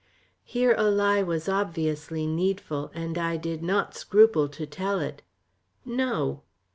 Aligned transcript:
Here 0.43 0.73
a 0.79 0.89
lie 0.89 1.21
was 1.21 1.47
obviously 1.47 2.25
needful, 2.25 2.89
and 2.95 3.19
I 3.19 3.37
did 3.37 3.61
not 3.61 3.93
scruple 3.93 4.49
to 4.49 4.65
tell 4.65 4.99
it. 4.99 5.21
"No." 5.85 6.41